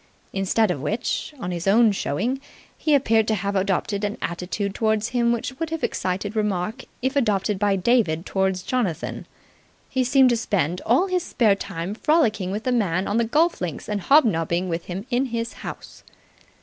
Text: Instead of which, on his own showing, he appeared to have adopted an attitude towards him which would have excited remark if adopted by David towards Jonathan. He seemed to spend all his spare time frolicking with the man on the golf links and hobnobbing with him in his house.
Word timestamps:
Instead 0.33 0.71
of 0.71 0.81
which, 0.81 1.31
on 1.39 1.51
his 1.51 1.67
own 1.67 1.91
showing, 1.91 2.41
he 2.75 2.95
appeared 2.95 3.27
to 3.27 3.35
have 3.35 3.55
adopted 3.55 4.03
an 4.03 4.17
attitude 4.19 4.73
towards 4.73 5.09
him 5.09 5.31
which 5.31 5.59
would 5.59 5.69
have 5.69 5.83
excited 5.83 6.35
remark 6.35 6.85
if 7.03 7.15
adopted 7.15 7.59
by 7.59 7.75
David 7.75 8.25
towards 8.25 8.63
Jonathan. 8.63 9.27
He 9.89 10.03
seemed 10.03 10.31
to 10.31 10.37
spend 10.37 10.81
all 10.87 11.05
his 11.05 11.21
spare 11.21 11.53
time 11.53 11.93
frolicking 11.93 12.49
with 12.49 12.63
the 12.63 12.71
man 12.71 13.07
on 13.07 13.17
the 13.17 13.23
golf 13.25 13.61
links 13.61 13.87
and 13.87 14.01
hobnobbing 14.01 14.69
with 14.69 14.85
him 14.85 15.05
in 15.11 15.25
his 15.25 15.53
house. 15.61 16.01